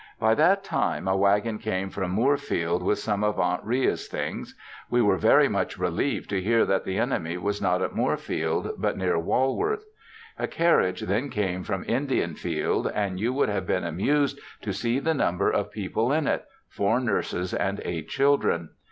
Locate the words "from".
1.91-2.09, 11.63-11.85